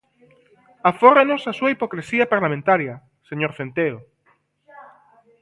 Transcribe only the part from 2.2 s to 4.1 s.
parlamentaria, señor Centeo.